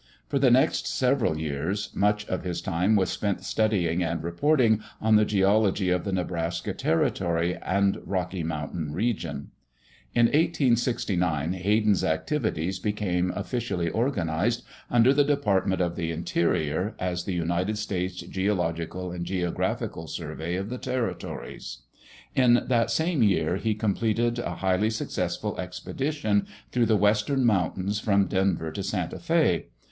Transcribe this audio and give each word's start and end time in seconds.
For 0.29 0.39
the 0.39 0.49
next 0.49 0.87
several 0.87 1.37
years, 1.37 1.91
much 1.93 2.25
of 2.25 2.43
his 2.43 2.59
time 2.59 2.95
was 2.95 3.11
spent 3.11 3.43
studying 3.43 4.01
and 4.03 4.23
reporting 4.23 4.81
on 4.99 5.15
the 5.15 5.25
geology 5.25 5.91
of 5.91 6.05
the 6.05 6.11
Nebraska 6.11 6.73
Territory 6.73 7.55
and 7.61 7.99
Rocky 8.03 8.41
Mountain 8.41 8.93
Region. 8.93 9.51
In 10.15 10.25
1869 10.25 11.53
Hayden's 11.53 12.03
activities 12.03 12.79
became 12.79 13.29
officially 13.35 13.89
organized 13.89 14.63
under 14.89 15.13
the 15.13 15.23
Department 15.23 15.81
of 15.81 15.95
the 15.95 16.09
Interior, 16.09 16.95
as 16.97 17.25
the 17.25 17.35
United 17.35 17.77
States 17.77 18.21
Geological 18.21 19.11
and 19.11 19.23
Geographical 19.23 20.07
Survey 20.07 20.55
of 20.55 20.69
the 20.71 20.79
Territories. 20.79 21.83
In 22.35 22.63
that 22.65 22.89
same 22.89 23.21
year 23.21 23.57
he 23.57 23.75
completed 23.75 24.39
a 24.39 24.55
highly 24.55 24.89
successful 24.89 25.59
expedition 25.59 26.47
through 26.71 26.87
the 26.87 26.97
western 26.97 27.45
mountains 27.45 27.99
from 27.99 28.25
Denver 28.25 28.71
to 28.71 28.81
Santa 28.81 29.19
Fe. 29.19 29.67